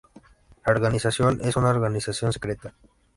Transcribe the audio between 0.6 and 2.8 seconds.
La organización es una organización secreta.